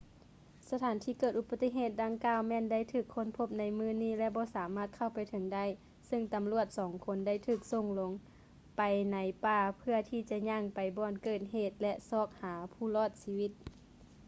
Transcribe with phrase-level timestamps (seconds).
[0.69, 5.65] ສະຖານທີ່ເກີດອຸປະຕິເຫດດັ່ງກ່າວ ແມ່ນໄດ້ຖືກຄົ້ນພົບໃນມື້ນີ້ ແລະ ບໍ່ສາມາດເຂົ້າໄປເຖິງໄດ້
[6.09, 8.11] ຊຶ່ງຕຳຫຼວດສອງຄົນໄດ້ຖືກສົ່ງລົງ
[8.77, 8.81] ໄປ
[9.13, 13.51] ໃນປ່າເພື່ອທີ່ຈະຍ່າງໄປບ່ອນເກີດເຫດ ແລະ ຊອກຫາຜູ້ລອດຊີວິດ